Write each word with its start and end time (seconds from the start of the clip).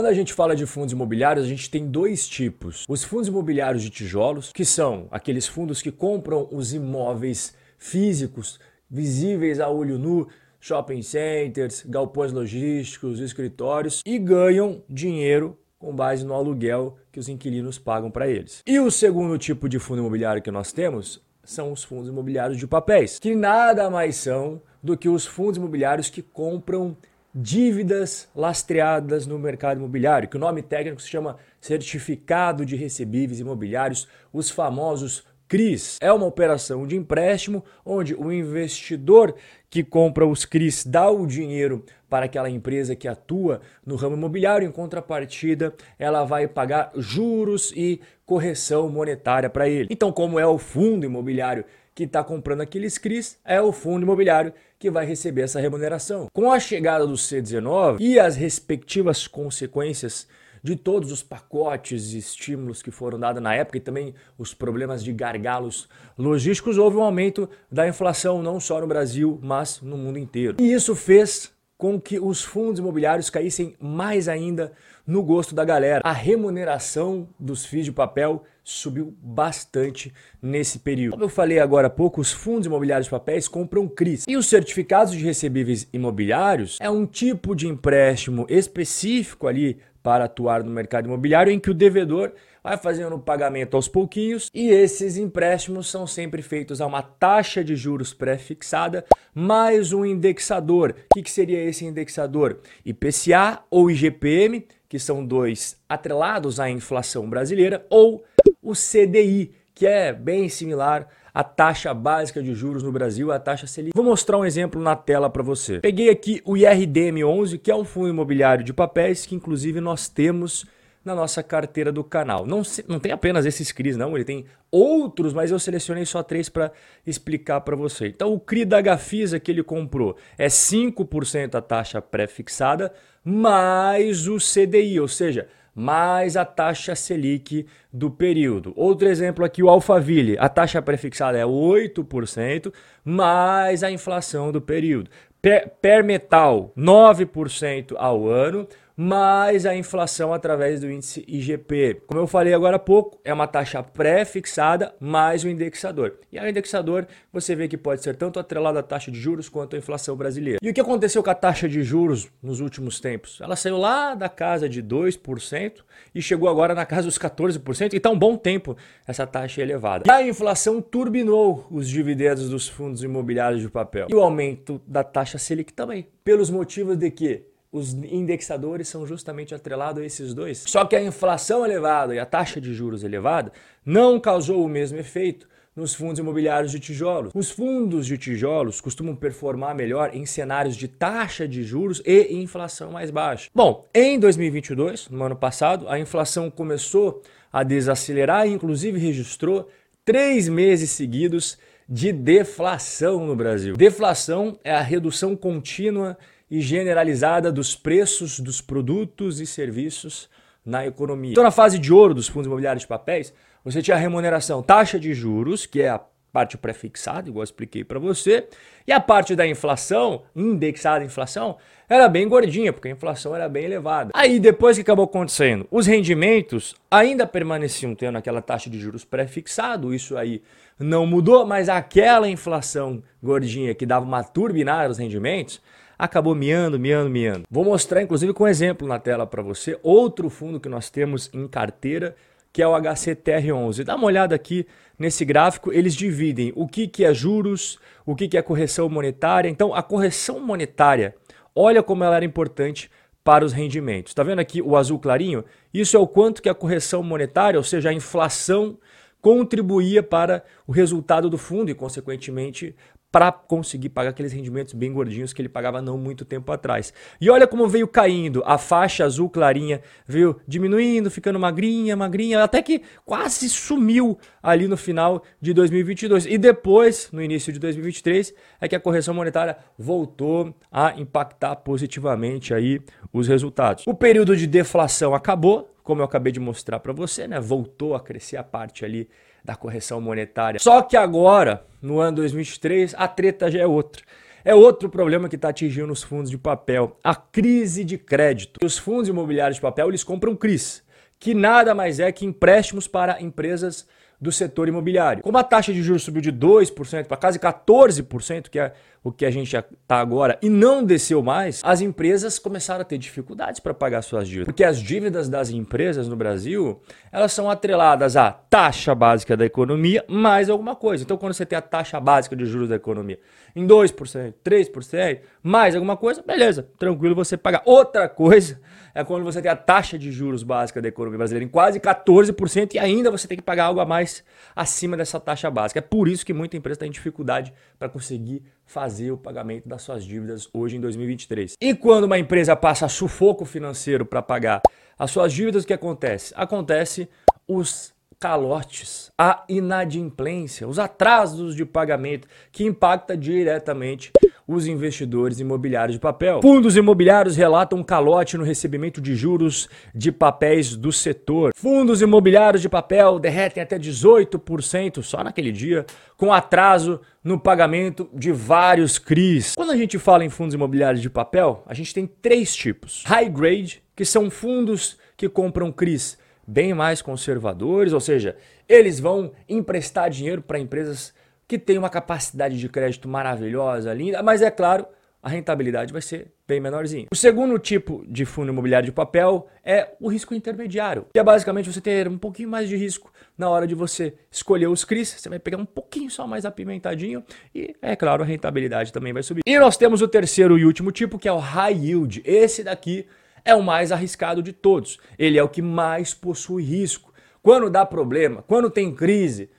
Quando 0.00 0.08
a 0.08 0.14
gente 0.14 0.32
fala 0.32 0.56
de 0.56 0.64
fundos 0.64 0.94
imobiliários, 0.94 1.44
a 1.44 1.48
gente 1.48 1.68
tem 1.68 1.86
dois 1.86 2.26
tipos. 2.26 2.86
Os 2.88 3.04
fundos 3.04 3.28
imobiliários 3.28 3.82
de 3.82 3.90
tijolos, 3.90 4.50
que 4.50 4.64
são 4.64 5.06
aqueles 5.10 5.46
fundos 5.46 5.82
que 5.82 5.92
compram 5.92 6.48
os 6.50 6.72
imóveis 6.72 7.54
físicos 7.76 8.58
visíveis 8.90 9.60
a 9.60 9.68
olho 9.68 9.98
nu, 9.98 10.26
shopping 10.58 11.02
centers, 11.02 11.84
galpões 11.86 12.32
logísticos, 12.32 13.20
escritórios 13.20 14.00
e 14.06 14.18
ganham 14.18 14.82
dinheiro 14.88 15.58
com 15.78 15.94
base 15.94 16.24
no 16.24 16.32
aluguel 16.32 16.96
que 17.12 17.20
os 17.20 17.28
inquilinos 17.28 17.78
pagam 17.78 18.10
para 18.10 18.26
eles. 18.26 18.62
E 18.66 18.80
o 18.80 18.90
segundo 18.90 19.36
tipo 19.36 19.68
de 19.68 19.78
fundo 19.78 19.98
imobiliário 19.98 20.40
que 20.40 20.50
nós 20.50 20.72
temos 20.72 21.20
são 21.44 21.72
os 21.72 21.84
fundos 21.84 22.08
imobiliários 22.08 22.56
de 22.56 22.66
papéis, 22.66 23.18
que 23.18 23.34
nada 23.34 23.90
mais 23.90 24.16
são 24.16 24.62
do 24.82 24.96
que 24.96 25.10
os 25.10 25.26
fundos 25.26 25.58
imobiliários 25.58 26.08
que 26.08 26.22
compram 26.22 26.96
dívidas 27.34 28.28
lastreadas 28.34 29.26
no 29.26 29.38
mercado 29.38 29.78
imobiliário, 29.78 30.28
que 30.28 30.36
o 30.36 30.40
nome 30.40 30.62
técnico 30.62 31.00
se 31.00 31.08
chama 31.08 31.36
Certificado 31.60 32.64
de 32.64 32.76
Recebíveis 32.76 33.40
Imobiliários, 33.40 34.08
os 34.32 34.50
famosos 34.50 35.24
CRIs. 35.46 35.98
É 36.00 36.12
uma 36.12 36.26
operação 36.26 36.86
de 36.86 36.96
empréstimo 36.96 37.64
onde 37.84 38.14
o 38.14 38.32
investidor 38.32 39.34
que 39.70 39.84
compra 39.84 40.26
os 40.26 40.44
CRIs 40.44 40.84
dá 40.84 41.08
o 41.08 41.26
dinheiro 41.26 41.84
para 42.08 42.26
aquela 42.26 42.50
empresa 42.50 42.96
que 42.96 43.06
atua 43.06 43.60
no 43.86 43.94
ramo 43.94 44.16
imobiliário, 44.16 44.66
em 44.66 44.72
contrapartida, 44.72 45.72
ela 45.96 46.24
vai 46.24 46.48
pagar 46.48 46.90
juros 46.96 47.72
e 47.76 48.00
correção 48.26 48.88
monetária 48.88 49.48
para 49.48 49.68
ele. 49.68 49.88
Então, 49.88 50.10
como 50.10 50.38
é 50.38 50.46
o 50.46 50.58
fundo 50.58 51.06
imobiliário 51.06 51.64
que 51.94 52.04
está 52.04 52.24
comprando 52.24 52.62
aqueles 52.62 52.98
CRIs, 52.98 53.38
é 53.44 53.60
o 53.60 53.72
fundo 53.72 54.02
imobiliário 54.02 54.52
que 54.78 54.90
vai 54.90 55.06
receber 55.06 55.42
essa 55.42 55.60
remuneração. 55.60 56.28
Com 56.32 56.50
a 56.50 56.58
chegada 56.58 57.06
do 57.06 57.14
C19 57.14 57.98
e 58.00 58.18
as 58.18 58.34
respectivas 58.34 59.28
consequências 59.28 60.26
de 60.62 60.76
todos 60.76 61.10
os 61.10 61.22
pacotes 61.22 62.12
e 62.12 62.18
estímulos 62.18 62.82
que 62.82 62.90
foram 62.90 63.18
dados 63.18 63.42
na 63.42 63.54
época 63.54 63.78
e 63.78 63.80
também 63.80 64.14
os 64.38 64.54
problemas 64.54 65.02
de 65.02 65.12
gargalos 65.12 65.88
logísticos, 66.16 66.78
houve 66.78 66.96
um 66.96 67.02
aumento 67.02 67.48
da 67.70 67.88
inflação 67.88 68.42
não 68.42 68.60
só 68.60 68.80
no 68.80 68.86
Brasil, 68.86 69.38
mas 69.42 69.80
no 69.80 69.96
mundo 69.96 70.18
inteiro. 70.18 70.56
E 70.60 70.72
isso 70.72 70.94
fez 70.94 71.52
com 71.80 71.98
que 71.98 72.20
os 72.20 72.44
fundos 72.44 72.78
imobiliários 72.78 73.30
caíssem 73.30 73.74
mais 73.80 74.28
ainda 74.28 74.70
no 75.06 75.22
gosto 75.22 75.54
da 75.54 75.64
galera. 75.64 76.02
A 76.04 76.12
remuneração 76.12 77.26
dos 77.38 77.64
FIIs 77.64 77.86
de 77.86 77.92
papel 77.92 78.44
subiu 78.62 79.16
bastante 79.20 80.12
nesse 80.42 80.78
período. 80.78 81.12
Como 81.12 81.24
eu 81.24 81.28
falei 81.28 81.58
agora 81.58 81.86
há 81.86 81.90
pouco, 81.90 82.20
os 82.20 82.30
fundos 82.30 82.66
imobiliários 82.66 83.06
de 83.06 83.10
papéis 83.10 83.48
compram 83.48 83.88
CRIs. 83.88 84.24
E 84.28 84.36
os 84.36 84.46
certificados 84.46 85.14
de 85.14 85.24
recebíveis 85.24 85.88
imobiliários 85.92 86.78
é 86.80 86.90
um 86.90 87.06
tipo 87.06 87.56
de 87.56 87.66
empréstimo 87.66 88.46
específico 88.48 89.48
ali 89.48 89.78
para 90.02 90.24
atuar 90.24 90.62
no 90.62 90.70
mercado 90.70 91.06
imobiliário 91.06 91.52
em 91.52 91.60
que 91.60 91.70
o 91.70 91.74
devedor 91.74 92.32
vai 92.62 92.76
fazendo 92.76 93.16
o 93.16 93.20
pagamento 93.20 93.76
aos 93.76 93.88
pouquinhos 93.88 94.50
e 94.54 94.68
esses 94.68 95.16
empréstimos 95.16 95.88
são 95.88 96.06
sempre 96.06 96.42
feitos 96.42 96.80
a 96.80 96.86
uma 96.86 97.02
taxa 97.02 97.64
de 97.64 97.74
juros 97.74 98.12
pré-fixada 98.12 99.04
mais 99.34 99.92
um 99.92 100.04
indexador. 100.04 100.94
O 101.10 101.14
que, 101.14 101.22
que 101.22 101.30
seria 101.30 101.62
esse 101.62 101.84
indexador? 101.84 102.60
IPCA 102.84 103.60
ou 103.70 103.90
IGPM, 103.90 104.66
que 104.88 104.98
são 104.98 105.24
dois 105.24 105.76
atrelados 105.88 106.58
à 106.60 106.68
inflação 106.68 107.28
brasileira, 107.28 107.86
ou 107.88 108.24
o 108.62 108.72
CDI, 108.72 109.52
que 109.74 109.86
é 109.86 110.12
bem 110.12 110.48
similar 110.48 111.08
à 111.32 111.44
taxa 111.44 111.92
básica 111.94 112.42
de 112.42 112.54
juros 112.54 112.82
no 112.82 112.92
Brasil, 112.92 113.32
a 113.32 113.38
taxa 113.38 113.66
Selic. 113.66 113.92
Vou 113.94 114.04
mostrar 114.04 114.38
um 114.38 114.44
exemplo 114.44 114.80
na 114.80 114.96
tela 114.96 115.30
para 115.30 115.42
você. 115.42 115.80
Peguei 115.80 116.10
aqui 116.10 116.40
o 116.44 116.54
IRDM11, 116.54 117.58
que 117.58 117.70
é 117.70 117.76
um 117.76 117.84
fundo 117.84 118.08
imobiliário 118.08 118.64
de 118.64 118.72
papéis 118.72 119.26
que 119.26 119.34
inclusive 119.34 119.80
nós 119.80 120.08
temos 120.08 120.66
na 121.04 121.14
nossa 121.14 121.42
carteira 121.42 121.90
do 121.90 122.04
canal. 122.04 122.46
Não, 122.46 122.62
não 122.86 123.00
tem 123.00 123.12
apenas 123.12 123.46
esses 123.46 123.72
CRIs, 123.72 123.96
não, 123.96 124.14
ele 124.14 124.24
tem 124.24 124.44
outros, 124.70 125.32
mas 125.32 125.50
eu 125.50 125.58
selecionei 125.58 126.04
só 126.04 126.22
três 126.22 126.48
para 126.48 126.70
explicar 127.06 127.60
para 127.62 127.74
você. 127.74 128.08
Então, 128.08 128.32
o 128.34 128.40
CRI 128.40 128.64
da 128.64 128.80
Gafisa 128.80 129.40
que 129.40 129.50
ele 129.50 129.62
comprou 129.62 130.16
é 130.36 130.46
5% 130.46 131.54
a 131.54 131.62
taxa 131.62 132.02
pré-fixada 132.02 132.92
mais 133.24 134.26
o 134.26 134.36
CDI, 134.36 135.00
ou 135.00 135.08
seja, 135.08 135.48
mais 135.74 136.36
a 136.36 136.44
taxa 136.44 136.94
Selic 136.94 137.66
do 137.92 138.10
período. 138.10 138.72
Outro 138.76 139.08
exemplo 139.08 139.44
aqui, 139.44 139.62
o 139.62 139.68
Alphaville. 139.68 140.36
A 140.38 140.48
taxa 140.48 140.82
prefixada 140.82 141.38
é 141.38 141.44
8%, 141.44 142.72
mais 143.04 143.82
a 143.82 143.90
inflação 143.90 144.52
do 144.52 144.60
período. 144.60 145.10
Per, 145.40 145.70
per 145.80 146.04
metal, 146.04 146.72
9% 146.76 147.94
ao 147.96 148.28
ano, 148.28 148.68
mais 149.02 149.64
a 149.64 149.74
inflação 149.74 150.30
através 150.30 150.78
do 150.78 150.90
índice 150.90 151.24
IGP. 151.26 152.02
Como 152.06 152.20
eu 152.20 152.26
falei 152.26 152.52
agora 152.52 152.76
há 152.76 152.78
pouco, 152.78 153.18
é 153.24 153.32
uma 153.32 153.46
taxa 153.46 153.82
pré-fixada 153.82 154.94
mais 155.00 155.42
o 155.42 155.48
indexador. 155.48 156.18
E 156.30 156.38
o 156.38 156.46
indexador 156.46 157.06
você 157.32 157.56
vê 157.56 157.66
que 157.66 157.78
pode 157.78 158.02
ser 158.02 158.14
tanto 158.14 158.38
atrelado 158.38 158.78
à 158.78 158.82
taxa 158.82 159.10
de 159.10 159.18
juros 159.18 159.48
quanto 159.48 159.74
à 159.74 159.78
inflação 159.78 160.14
brasileira. 160.14 160.58
E 160.62 160.68
o 160.68 160.74
que 160.74 160.82
aconteceu 160.82 161.22
com 161.22 161.30
a 161.30 161.34
taxa 161.34 161.66
de 161.66 161.82
juros 161.82 162.28
nos 162.42 162.60
últimos 162.60 163.00
tempos? 163.00 163.40
Ela 163.40 163.56
saiu 163.56 163.78
lá 163.78 164.14
da 164.14 164.28
casa 164.28 164.68
de 164.68 164.82
2% 164.82 165.76
e 166.14 166.20
chegou 166.20 166.50
agora 166.50 166.74
na 166.74 166.84
casa 166.84 167.06
dos 167.06 167.18
14%, 167.18 167.94
e 167.94 167.96
está 167.96 168.10
um 168.10 168.18
bom 168.18 168.36
tempo 168.36 168.76
essa 169.06 169.26
taxa 169.26 169.62
elevada. 169.62 170.04
E 170.06 170.10
a 170.10 170.28
inflação 170.28 170.82
turbinou 170.82 171.66
os 171.70 171.88
dividendos 171.88 172.50
dos 172.50 172.68
fundos 172.68 173.02
imobiliários 173.02 173.62
de 173.62 173.70
papel. 173.70 174.08
E 174.10 174.14
o 174.14 174.20
aumento 174.20 174.78
da 174.86 175.02
taxa 175.02 175.38
Selic 175.38 175.72
também, 175.72 176.06
pelos 176.22 176.50
motivos 176.50 176.98
de 176.98 177.10
que 177.10 177.49
os 177.72 177.92
indexadores 177.92 178.88
são 178.88 179.06
justamente 179.06 179.54
atrelados 179.54 180.02
a 180.02 180.06
esses 180.06 180.34
dois. 180.34 180.64
Só 180.66 180.84
que 180.84 180.96
a 180.96 181.02
inflação 181.02 181.64
elevada 181.64 182.14
e 182.14 182.18
a 182.18 182.26
taxa 182.26 182.60
de 182.60 182.74
juros 182.74 183.04
elevada 183.04 183.52
não 183.84 184.18
causou 184.18 184.64
o 184.64 184.68
mesmo 184.68 184.98
efeito 184.98 185.48
nos 185.74 185.94
fundos 185.94 186.18
imobiliários 186.18 186.72
de 186.72 186.80
tijolos. 186.80 187.32
Os 187.34 187.50
fundos 187.50 188.06
de 188.06 188.18
tijolos 188.18 188.80
costumam 188.80 189.14
performar 189.14 189.74
melhor 189.74 190.10
em 190.12 190.26
cenários 190.26 190.76
de 190.76 190.88
taxa 190.88 191.46
de 191.46 191.62
juros 191.62 192.02
e 192.04 192.34
inflação 192.34 192.90
mais 192.90 193.10
baixa. 193.10 193.48
Bom, 193.54 193.88
em 193.94 194.18
2022, 194.18 195.08
no 195.08 195.22
ano 195.22 195.36
passado, 195.36 195.88
a 195.88 195.98
inflação 195.98 196.50
começou 196.50 197.22
a 197.52 197.62
desacelerar 197.62 198.46
e 198.46 198.52
inclusive 198.52 198.98
registrou 198.98 199.68
três 200.04 200.48
meses 200.48 200.90
seguidos 200.90 201.56
de 201.88 202.12
deflação 202.12 203.26
no 203.26 203.34
Brasil. 203.34 203.76
Deflação 203.76 204.58
é 204.62 204.72
a 204.72 204.80
redução 204.80 205.34
contínua 205.36 206.16
e 206.50 206.60
generalizada 206.60 207.52
dos 207.52 207.76
preços 207.76 208.40
dos 208.40 208.60
produtos 208.60 209.40
e 209.40 209.46
serviços 209.46 210.28
na 210.64 210.86
economia. 210.86 211.32
Então, 211.32 211.44
na 211.44 211.50
fase 211.50 211.78
de 211.78 211.92
ouro 211.92 212.14
dos 212.14 212.28
fundos 212.28 212.46
imobiliários 212.46 212.82
de 212.82 212.88
papéis, 212.88 213.32
você 213.64 213.80
tinha 213.80 213.96
a 213.96 214.00
remuneração 214.00 214.62
taxa 214.62 214.98
de 214.98 215.14
juros, 215.14 215.66
que 215.66 215.82
é 215.82 215.88
a 215.88 216.00
parte 216.32 216.56
pré-fixada, 216.56 217.28
igual 217.28 217.42
eu 217.42 217.44
expliquei 217.44 217.84
para 217.84 217.98
você, 217.98 218.46
e 218.86 218.92
a 218.92 219.00
parte 219.00 219.34
da 219.34 219.46
inflação, 219.46 220.22
indexada 220.34 221.02
à 221.02 221.04
inflação, 221.04 221.56
era 221.88 222.08
bem 222.08 222.28
gordinha, 222.28 222.72
porque 222.72 222.88
a 222.88 222.92
inflação 222.92 223.34
era 223.34 223.48
bem 223.48 223.64
elevada. 223.64 224.10
Aí 224.14 224.38
depois 224.38 224.76
que 224.76 224.82
acabou 224.82 225.04
acontecendo, 225.04 225.66
os 225.70 225.86
rendimentos 225.86 226.74
ainda 226.90 227.26
permaneciam 227.26 227.94
tendo 227.94 228.16
aquela 228.16 228.40
taxa 228.40 228.70
de 228.70 228.78
juros 228.78 229.04
pré-fixado, 229.04 229.92
isso 229.92 230.16
aí 230.16 230.40
não 230.78 231.04
mudou, 231.04 231.44
mas 231.44 231.68
aquela 231.68 232.28
inflação 232.28 233.02
gordinha 233.22 233.74
que 233.74 233.84
dava 233.84 234.06
uma 234.06 234.22
turbinada 234.22 234.88
nos 234.88 234.98
rendimentos, 234.98 235.60
acabou 236.00 236.34
miando, 236.34 236.80
miando, 236.80 237.10
miando. 237.10 237.44
Vou 237.50 237.64
mostrar 237.64 238.02
inclusive 238.02 238.32
com 238.32 238.44
um 238.44 238.48
exemplo 238.48 238.88
na 238.88 238.98
tela 238.98 239.26
para 239.26 239.42
você 239.42 239.78
outro 239.82 240.30
fundo 240.30 240.58
que 240.58 240.68
nós 240.68 240.88
temos 240.88 241.28
em 241.32 241.46
carteira, 241.46 242.16
que 242.52 242.62
é 242.62 242.66
o 242.66 242.72
HCTR11. 242.72 243.84
Dá 243.84 243.94
uma 243.96 244.06
olhada 244.06 244.34
aqui 244.34 244.66
nesse 244.98 245.24
gráfico, 245.24 245.72
eles 245.72 245.94
dividem 245.94 246.52
o 246.56 246.66
que, 246.66 246.88
que 246.88 247.04
é 247.04 247.12
juros, 247.12 247.78
o 248.06 248.16
que, 248.16 248.28
que 248.28 248.38
é 248.38 248.42
correção 248.42 248.88
monetária. 248.88 249.48
Então, 249.48 249.74
a 249.74 249.82
correção 249.82 250.40
monetária, 250.40 251.14
olha 251.54 251.82
como 251.82 252.02
ela 252.02 252.16
era 252.16 252.24
importante 252.24 252.90
para 253.22 253.44
os 253.44 253.52
rendimentos. 253.52 254.10
Está 254.10 254.22
vendo 254.22 254.40
aqui 254.40 254.62
o 254.62 254.76
azul 254.76 254.98
clarinho? 254.98 255.44
Isso 255.72 255.96
é 255.96 256.00
o 256.00 256.06
quanto 256.06 256.42
que 256.42 256.48
a 256.48 256.54
correção 256.54 257.02
monetária, 257.02 257.58
ou 257.58 257.64
seja, 257.64 257.90
a 257.90 257.92
inflação, 257.92 258.78
contribuía 259.20 260.02
para 260.02 260.42
o 260.66 260.72
resultado 260.72 261.28
do 261.28 261.36
fundo 261.36 261.70
e, 261.70 261.74
consequentemente, 261.74 262.74
para 263.12 263.32
conseguir 263.32 263.88
pagar 263.88 264.10
aqueles 264.10 264.32
rendimentos 264.32 264.72
bem 264.74 264.92
gordinhos 264.92 265.32
que 265.32 265.42
ele 265.42 265.48
pagava 265.48 265.82
não 265.82 265.98
muito 265.98 266.24
tempo 266.24 266.52
atrás. 266.52 266.92
E 267.20 267.28
olha 267.28 267.46
como 267.46 267.68
veio 267.68 267.88
caindo, 267.88 268.42
a 268.46 268.56
faixa 268.56 269.04
azul 269.04 269.28
clarinha 269.28 269.80
veio 270.06 270.40
diminuindo, 270.46 271.10
ficando 271.10 271.38
magrinha, 271.38 271.96
magrinha, 271.96 272.42
até 272.42 272.62
que 272.62 272.82
quase 273.04 273.48
sumiu 273.48 274.18
ali 274.42 274.68
no 274.68 274.76
final 274.76 275.22
de 275.40 275.52
2022. 275.52 276.26
E 276.26 276.38
depois, 276.38 277.10
no 277.12 277.22
início 277.22 277.52
de 277.52 277.58
2023, 277.58 278.32
é 278.60 278.68
que 278.68 278.76
a 278.76 278.80
correção 278.80 279.14
monetária 279.14 279.56
voltou 279.76 280.54
a 280.70 280.98
impactar 280.98 281.56
positivamente 281.56 282.54
aí 282.54 282.80
os 283.12 283.26
resultados. 283.26 283.86
O 283.86 283.94
período 283.94 284.36
de 284.36 284.46
deflação 284.46 285.14
acabou, 285.14 285.74
como 285.82 286.00
eu 286.00 286.04
acabei 286.04 286.32
de 286.32 286.38
mostrar 286.38 286.78
para 286.78 286.92
você, 286.92 287.26
né? 287.26 287.40
Voltou 287.40 287.94
a 287.94 288.00
crescer 288.00 288.36
a 288.36 288.44
parte 288.44 288.84
ali 288.84 289.08
da 289.44 289.54
correção 289.54 290.00
monetária. 290.00 290.60
Só 290.60 290.82
que 290.82 290.96
agora, 290.96 291.64
no 291.80 291.98
ano 292.00 292.16
2023, 292.18 292.94
a 292.96 293.08
treta 293.08 293.50
já 293.50 293.60
é 293.60 293.66
outra. 293.66 294.02
é 294.44 294.54
outro 294.54 294.88
problema 294.88 295.28
que 295.28 295.36
está 295.36 295.48
atingindo 295.48 295.92
os 295.92 296.02
fundos 296.02 296.30
de 296.30 296.38
papel, 296.38 296.96
a 297.02 297.14
crise 297.14 297.84
de 297.84 297.98
crédito. 297.98 298.64
Os 298.64 298.78
fundos 298.78 299.08
imobiliários 299.08 299.56
de 299.56 299.62
papel 299.62 299.88
eles 299.88 300.04
compram 300.04 300.36
CRIs, 300.36 300.82
que 301.18 301.34
nada 301.34 301.74
mais 301.74 302.00
é 302.00 302.10
que 302.10 302.24
empréstimos 302.24 302.86
para 302.86 303.20
empresas 303.20 303.86
do 304.20 304.30
setor 304.30 304.68
imobiliário. 304.68 305.22
Como 305.22 305.38
a 305.38 305.42
taxa 305.42 305.72
de 305.72 305.82
juros 305.82 306.02
subiu 306.02 306.20
de 306.20 306.30
2% 306.30 307.06
para 307.06 307.16
quase 307.16 307.38
14%, 307.38 308.50
que 308.50 308.58
é 308.58 308.74
o 309.02 309.10
que 309.10 309.24
a 309.24 309.30
gente 309.30 309.56
está 309.56 309.98
agora, 309.98 310.38
e 310.42 310.48
não 310.50 310.84
desceu 310.84 311.22
mais, 311.22 311.62
as 311.64 311.80
empresas 311.80 312.38
começaram 312.38 312.82
a 312.82 312.84
ter 312.84 312.98
dificuldades 312.98 313.58
para 313.58 313.72
pagar 313.72 314.02
suas 314.02 314.28
dívidas. 314.28 314.46
Porque 314.46 314.62
as 314.62 314.78
dívidas 314.78 315.28
das 315.28 315.48
empresas 315.48 316.06
no 316.06 316.16
Brasil, 316.16 316.80
elas 317.10 317.32
são 317.32 317.48
atreladas 317.48 318.14
à 318.14 318.30
taxa 318.30 318.94
básica 318.94 319.36
da 319.36 319.46
economia 319.46 320.04
mais 320.06 320.50
alguma 320.50 320.76
coisa. 320.76 321.02
Então, 321.02 321.16
quando 321.16 321.32
você 321.32 321.46
tem 321.46 321.58
a 321.58 321.62
taxa 321.62 321.98
básica 321.98 322.36
de 322.36 322.44
juros 322.44 322.68
da 322.68 322.76
economia 322.76 323.18
em 323.56 323.66
2%, 323.66 324.34
3%, 324.44 325.20
mais 325.42 325.74
alguma 325.74 325.96
coisa, 325.96 326.22
beleza, 326.22 326.68
tranquilo 326.78 327.14
você 327.14 327.36
pagar. 327.36 327.62
Outra 327.64 328.08
coisa 328.08 328.60
é 328.94 329.02
quando 329.04 329.24
você 329.24 329.40
tem 329.40 329.50
a 329.50 329.56
taxa 329.56 329.98
de 329.98 330.10
juros 330.12 330.42
básica 330.42 330.82
da 330.82 330.88
economia 330.88 331.18
brasileira 331.18 331.44
em 331.44 331.48
quase 331.48 331.80
14% 331.80 332.74
e 332.74 332.78
ainda 332.78 333.10
você 333.10 333.26
tem 333.26 333.36
que 333.36 333.42
pagar 333.42 333.64
algo 333.66 333.80
a 333.80 333.86
mais 333.86 334.24
acima 334.54 334.96
dessa 334.96 335.18
taxa 335.18 335.50
básica. 335.50 335.78
É 335.78 335.82
por 335.82 336.08
isso 336.08 336.24
que 336.26 336.32
muita 336.32 336.56
empresa 336.56 336.80
tem 336.80 336.90
dificuldade 336.90 337.52
para 337.78 337.88
conseguir 337.88 338.42
fazer 338.70 339.10
o 339.10 339.16
pagamento 339.16 339.68
das 339.68 339.82
suas 339.82 340.04
dívidas 340.04 340.48
hoje 340.54 340.76
em 340.76 340.80
2023. 340.80 341.56
E 341.60 341.74
quando 341.74 342.04
uma 342.04 342.20
empresa 342.20 342.54
passa 342.54 342.88
sufoco 342.88 343.44
financeiro 343.44 344.06
para 344.06 344.22
pagar 344.22 344.62
as 344.96 345.10
suas 345.10 345.32
dívidas, 345.32 345.64
o 345.64 345.66
que 345.66 345.72
acontece? 345.72 346.32
Acontece 346.36 347.08
os 347.48 347.92
calotes, 348.20 349.10
a 349.18 349.44
inadimplência, 349.48 350.68
os 350.68 350.78
atrasos 350.78 351.56
de 351.56 351.64
pagamento 351.64 352.28
que 352.52 352.62
impacta 352.64 353.16
diretamente 353.16 354.12
os 354.54 354.66
investidores 354.66 355.38
imobiliários 355.38 355.94
de 355.94 356.00
papel. 356.00 356.40
Fundos 356.42 356.76
imobiliários 356.76 357.36
relatam 357.36 357.78
um 357.78 357.82
calote 357.82 358.36
no 358.36 358.44
recebimento 358.44 359.00
de 359.00 359.14
juros 359.14 359.68
de 359.94 360.10
papéis 360.10 360.74
do 360.76 360.92
setor. 360.92 361.52
Fundos 361.54 362.02
imobiliários 362.02 362.60
de 362.60 362.68
papel 362.68 363.18
derretem 363.18 363.62
até 363.62 363.78
18% 363.78 365.02
só 365.02 365.22
naquele 365.22 365.52
dia, 365.52 365.86
com 366.16 366.32
atraso 366.32 367.00
no 367.22 367.38
pagamento 367.38 368.08
de 368.12 368.32
vários 368.32 368.98
CRIs. 368.98 369.54
Quando 369.54 369.72
a 369.72 369.76
gente 369.76 369.98
fala 369.98 370.24
em 370.24 370.30
fundos 370.30 370.54
imobiliários 370.54 371.02
de 371.02 371.10
papel, 371.10 371.62
a 371.66 371.74
gente 371.74 371.94
tem 371.94 372.06
três 372.06 372.54
tipos: 372.54 373.04
high 373.06 373.28
grade, 373.28 373.82
que 373.94 374.04
são 374.04 374.30
fundos 374.30 374.98
que 375.16 375.28
compram 375.28 375.70
CRIs 375.70 376.18
bem 376.46 376.74
mais 376.74 377.00
conservadores, 377.00 377.92
ou 377.92 378.00
seja, 378.00 378.36
eles 378.68 378.98
vão 378.98 379.32
emprestar 379.48 380.10
dinheiro 380.10 380.42
para 380.42 380.58
empresas 380.58 381.14
que 381.50 381.58
tem 381.58 381.76
uma 381.76 381.90
capacidade 381.90 382.56
de 382.56 382.68
crédito 382.68 383.08
maravilhosa, 383.08 383.92
linda, 383.92 384.22
mas 384.22 384.40
é 384.40 384.52
claro, 384.52 384.86
a 385.20 385.28
rentabilidade 385.28 385.92
vai 385.92 386.00
ser 386.00 386.30
bem 386.46 386.60
menorzinha. 386.60 387.08
O 387.10 387.16
segundo 387.16 387.58
tipo 387.58 388.04
de 388.06 388.24
fundo 388.24 388.52
imobiliário 388.52 388.86
de 388.86 388.92
papel 388.92 389.48
é 389.64 389.88
o 389.98 390.06
risco 390.06 390.32
intermediário, 390.32 391.06
que 391.12 391.18
é 391.18 391.24
basicamente 391.24 391.68
você 391.68 391.80
ter 391.80 392.06
um 392.06 392.16
pouquinho 392.16 392.48
mais 392.48 392.68
de 392.68 392.76
risco 392.76 393.12
na 393.36 393.50
hora 393.50 393.66
de 393.66 393.74
você 393.74 394.14
escolher 394.30 394.68
os 394.68 394.84
CRIs, 394.84 395.08
você 395.08 395.28
vai 395.28 395.40
pegar 395.40 395.58
um 395.58 395.64
pouquinho 395.64 396.08
só 396.08 396.24
mais 396.24 396.44
apimentadinho 396.44 397.24
e, 397.52 397.74
é 397.82 397.96
claro, 397.96 398.22
a 398.22 398.26
rentabilidade 398.26 398.92
também 398.92 399.12
vai 399.12 399.24
subir. 399.24 399.42
E 399.44 399.58
nós 399.58 399.76
temos 399.76 400.00
o 400.02 400.06
terceiro 400.06 400.56
e 400.56 400.64
último 400.64 400.92
tipo, 400.92 401.18
que 401.18 401.26
é 401.26 401.32
o 401.32 401.38
high 401.38 401.74
yield. 401.74 402.22
Esse 402.24 402.62
daqui 402.62 403.08
é 403.44 403.56
o 403.56 403.62
mais 403.62 403.90
arriscado 403.90 404.40
de 404.40 404.52
todos. 404.52 405.00
Ele 405.18 405.36
é 405.36 405.42
o 405.42 405.48
que 405.48 405.62
mais 405.62 406.14
possui 406.14 406.62
risco. 406.62 407.12
Quando 407.42 407.68
dá 407.68 407.84
problema, 407.84 408.44
quando 408.46 408.70
tem 408.70 408.94
crise, 408.94 409.50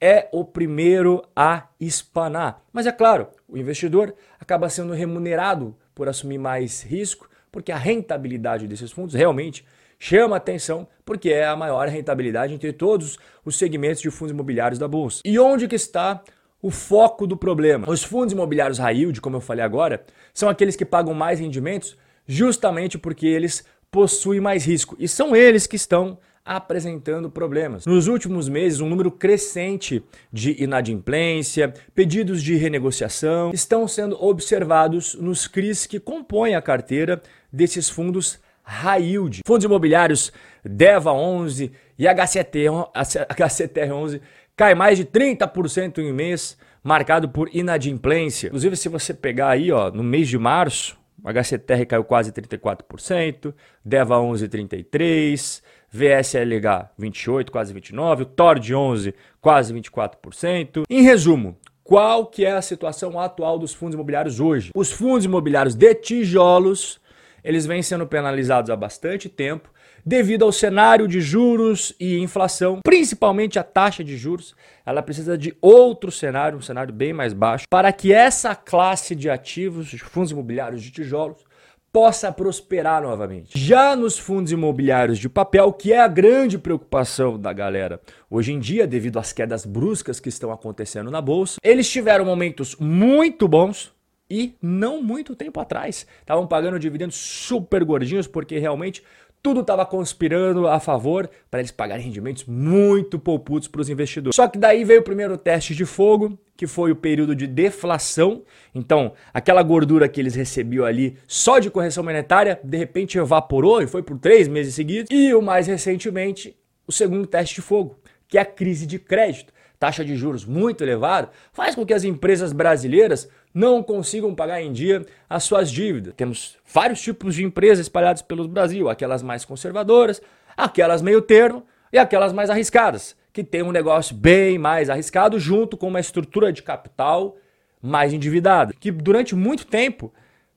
é 0.00 0.28
o 0.32 0.44
primeiro 0.44 1.22
a 1.36 1.68
espanar. 1.78 2.64
Mas 2.72 2.86
é 2.86 2.92
claro, 2.92 3.28
o 3.48 3.58
investidor 3.58 4.14
acaba 4.38 4.68
sendo 4.68 4.92
remunerado 4.92 5.76
por 5.94 6.08
assumir 6.08 6.38
mais 6.38 6.82
risco, 6.82 7.28
porque 7.52 7.70
a 7.70 7.76
rentabilidade 7.76 8.66
desses 8.66 8.90
fundos 8.90 9.14
realmente 9.14 9.64
chama 9.98 10.36
atenção, 10.36 10.88
porque 11.04 11.28
é 11.28 11.44
a 11.44 11.54
maior 11.54 11.86
rentabilidade 11.88 12.54
entre 12.54 12.72
todos 12.72 13.18
os 13.44 13.56
segmentos 13.56 14.00
de 14.00 14.10
fundos 14.10 14.32
imobiliários 14.32 14.78
da 14.78 14.88
bolsa. 14.88 15.20
E 15.24 15.38
onde 15.38 15.68
que 15.68 15.76
está 15.76 16.22
o 16.62 16.70
foco 16.70 17.26
do 17.26 17.36
problema? 17.36 17.90
Os 17.90 18.02
fundos 18.02 18.32
imobiliários 18.32 18.78
high 18.78 18.96
yield, 18.96 19.20
como 19.20 19.36
eu 19.36 19.40
falei 19.40 19.64
agora, 19.64 20.02
são 20.32 20.48
aqueles 20.48 20.74
que 20.74 20.86
pagam 20.86 21.12
mais 21.12 21.38
rendimentos 21.38 21.98
justamente 22.26 22.96
porque 22.96 23.26
eles 23.26 23.64
possuem 23.90 24.40
mais 24.40 24.64
risco 24.64 24.96
e 24.98 25.08
são 25.08 25.34
eles 25.34 25.66
que 25.66 25.76
estão 25.76 26.18
apresentando 26.44 27.30
problemas. 27.30 27.86
Nos 27.86 28.08
últimos 28.08 28.48
meses, 28.48 28.80
um 28.80 28.88
número 28.88 29.10
crescente 29.10 30.02
de 30.32 30.62
inadimplência, 30.62 31.72
pedidos 31.94 32.42
de 32.42 32.56
renegociação 32.56 33.50
estão 33.52 33.86
sendo 33.86 34.22
observados 34.22 35.14
nos 35.14 35.46
CRIs 35.46 35.86
que 35.86 36.00
compõem 36.00 36.54
a 36.54 36.62
carteira 36.62 37.22
desses 37.52 37.88
fundos 37.88 38.38
high 38.62 39.02
yield. 39.02 39.40
Fundos 39.46 39.64
imobiliários 39.64 40.32
DEVA 40.64 41.12
11 41.12 41.72
e 41.98 42.06
HCTR 42.06 43.92
11 43.92 44.20
cai 44.56 44.74
mais 44.74 44.98
de 44.98 45.04
30% 45.04 45.98
em 45.98 46.10
um 46.10 46.14
mês, 46.14 46.56
marcado 46.82 47.28
por 47.28 47.48
inadimplência. 47.54 48.48
Inclusive, 48.48 48.76
se 48.76 48.88
você 48.88 49.14
pegar 49.14 49.48
aí, 49.48 49.72
ó, 49.72 49.90
no 49.90 50.02
mês 50.02 50.28
de 50.28 50.38
março, 50.38 50.98
o 51.22 51.28
HCTR 51.28 51.86
caiu 51.86 52.04
quase 52.04 52.32
34%, 52.32 53.54
DEVA 53.84 54.18
11 54.18 54.48
33%, 54.48 55.62
VSLH 55.92 56.90
28, 56.96 57.50
quase 57.50 57.72
29, 57.72 58.22
o 58.22 58.26
TORD 58.26 58.74
11, 58.74 59.14
quase 59.40 59.74
24%. 59.74 60.84
Em 60.88 61.02
resumo, 61.02 61.58
qual 61.82 62.26
que 62.26 62.44
é 62.44 62.52
a 62.52 62.62
situação 62.62 63.18
atual 63.18 63.58
dos 63.58 63.74
fundos 63.74 63.94
imobiliários 63.94 64.38
hoje? 64.38 64.70
Os 64.74 64.92
fundos 64.92 65.24
imobiliários 65.24 65.74
de 65.74 65.94
tijolos, 65.94 67.00
eles 67.42 67.66
vêm 67.66 67.82
sendo 67.82 68.06
penalizados 68.06 68.70
há 68.70 68.76
bastante 68.76 69.28
tempo 69.28 69.70
devido 70.04 70.44
ao 70.44 70.52
cenário 70.52 71.06
de 71.06 71.20
juros 71.20 71.94
e 71.98 72.18
inflação, 72.18 72.80
principalmente 72.82 73.58
a 73.58 73.62
taxa 73.62 74.02
de 74.02 74.16
juros. 74.16 74.54
Ela 74.86 75.02
precisa 75.02 75.36
de 75.36 75.54
outro 75.60 76.10
cenário, 76.10 76.58
um 76.58 76.62
cenário 76.62 76.92
bem 76.92 77.12
mais 77.12 77.32
baixo, 77.32 77.64
para 77.68 77.92
que 77.92 78.12
essa 78.12 78.54
classe 78.54 79.14
de 79.14 79.28
ativos, 79.28 79.88
de 79.88 79.98
fundos 79.98 80.30
imobiliários 80.30 80.82
de 80.82 80.90
tijolos, 80.90 81.44
possa 81.92 82.30
prosperar 82.30 83.02
novamente. 83.02 83.58
Já 83.58 83.96
nos 83.96 84.18
fundos 84.18 84.52
imobiliários 84.52 85.18
de 85.18 85.28
papel, 85.28 85.72
que 85.72 85.92
é 85.92 86.00
a 86.00 86.08
grande 86.08 86.58
preocupação 86.58 87.38
da 87.38 87.52
galera 87.52 88.00
hoje 88.28 88.52
em 88.52 88.58
dia, 88.58 88.86
devido 88.86 89.18
às 89.18 89.32
quedas 89.32 89.66
bruscas 89.66 90.20
que 90.20 90.28
estão 90.28 90.52
acontecendo 90.52 91.10
na 91.10 91.20
bolsa, 91.20 91.58
eles 91.62 91.90
tiveram 91.90 92.24
momentos 92.24 92.76
muito 92.76 93.48
bons. 93.48 93.92
E 94.32 94.54
não 94.62 95.02
muito 95.02 95.34
tempo 95.34 95.58
atrás, 95.58 96.06
estavam 96.20 96.46
pagando 96.46 96.78
dividendos 96.78 97.16
super 97.16 97.82
gordinhos, 97.82 98.28
porque 98.28 98.60
realmente 98.60 99.02
tudo 99.42 99.60
estava 99.60 99.86
conspirando 99.86 100.68
a 100.68 100.78
favor 100.78 101.30
para 101.50 101.60
eles 101.60 101.70
pagarem 101.70 102.04
rendimentos 102.04 102.44
muito 102.44 103.18
poupudos 103.18 103.68
para 103.68 103.80
os 103.80 103.88
investidores. 103.88 104.36
Só 104.36 104.46
que 104.46 104.58
daí 104.58 104.84
veio 104.84 105.00
o 105.00 105.04
primeiro 105.04 105.36
teste 105.36 105.74
de 105.74 105.86
fogo, 105.86 106.38
que 106.56 106.66
foi 106.66 106.92
o 106.92 106.96
período 106.96 107.34
de 107.34 107.46
deflação. 107.46 108.42
Então, 108.74 109.12
aquela 109.32 109.62
gordura 109.62 110.08
que 110.08 110.20
eles 110.20 110.34
recebiam 110.34 110.84
ali 110.84 111.16
só 111.26 111.58
de 111.58 111.70
correção 111.70 112.04
monetária, 112.04 112.60
de 112.62 112.76
repente 112.76 113.18
evaporou 113.18 113.82
e 113.82 113.86
foi 113.86 114.02
por 114.02 114.18
três 114.18 114.46
meses 114.46 114.74
seguidos. 114.74 115.08
E 115.10 115.32
o 115.34 115.40
mais 115.40 115.66
recentemente, 115.66 116.56
o 116.86 116.92
segundo 116.92 117.26
teste 117.26 117.54
de 117.54 117.62
fogo, 117.62 117.98
que 118.28 118.36
é 118.36 118.42
a 118.42 118.44
crise 118.46 118.86
de 118.86 118.98
crédito 118.98 119.52
taxa 119.80 120.04
de 120.04 120.14
juros 120.14 120.44
muito 120.44 120.84
elevada, 120.84 121.30
faz 121.54 121.74
com 121.74 121.86
que 121.86 121.94
as 121.94 122.04
empresas 122.04 122.52
brasileiras 122.52 123.26
não 123.52 123.82
consigam 123.82 124.34
pagar 124.34 124.62
em 124.62 124.72
dia 124.72 125.04
as 125.28 125.44
suas 125.44 125.70
dívidas. 125.70 126.14
Temos 126.16 126.56
vários 126.72 127.00
tipos 127.00 127.34
de 127.34 127.44
empresas 127.44 127.80
espalhadas 127.80 128.22
pelo 128.22 128.46
Brasil, 128.46 128.88
aquelas 128.88 129.22
mais 129.22 129.44
conservadoras, 129.44 130.20
aquelas 130.56 131.02
meio 131.02 131.20
termo 131.20 131.64
e 131.92 131.98
aquelas 131.98 132.32
mais 132.32 132.50
arriscadas, 132.50 133.16
que 133.32 133.42
tem 133.42 133.62
um 133.62 133.72
negócio 133.72 134.14
bem 134.14 134.58
mais 134.58 134.88
arriscado 134.88 135.38
junto 135.38 135.76
com 135.76 135.88
uma 135.88 136.00
estrutura 136.00 136.52
de 136.52 136.62
capital 136.62 137.36
mais 137.82 138.12
endividada, 138.12 138.74
que 138.78 138.90
durante 138.90 139.34
muito 139.34 139.66
tempo 139.66 140.12